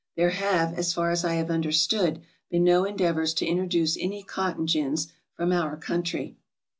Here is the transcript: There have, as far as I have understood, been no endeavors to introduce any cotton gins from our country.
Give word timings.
There 0.15 0.31
have, 0.31 0.73
as 0.73 0.95
far 0.95 1.11
as 1.11 1.23
I 1.23 1.35
have 1.35 1.51
understood, 1.51 2.23
been 2.49 2.63
no 2.63 2.85
endeavors 2.85 3.35
to 3.35 3.45
introduce 3.45 3.95
any 3.97 4.23
cotton 4.23 4.65
gins 4.65 5.09
from 5.35 5.51
our 5.51 5.77
country. 5.77 6.37